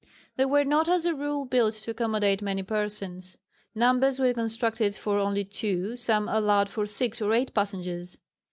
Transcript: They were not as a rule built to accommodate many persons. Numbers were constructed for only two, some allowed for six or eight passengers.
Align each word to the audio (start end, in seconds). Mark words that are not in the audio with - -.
They 0.35 0.45
were 0.45 0.65
not 0.65 0.89
as 0.89 1.05
a 1.05 1.13
rule 1.13 1.45
built 1.45 1.75
to 1.75 1.91
accommodate 1.91 2.41
many 2.41 2.63
persons. 2.63 3.37
Numbers 3.75 4.19
were 4.19 4.33
constructed 4.33 4.95
for 4.95 5.19
only 5.19 5.45
two, 5.45 5.95
some 5.95 6.27
allowed 6.27 6.69
for 6.69 6.87
six 6.87 7.21
or 7.21 7.33
eight 7.33 7.53
passengers. 7.53 8.17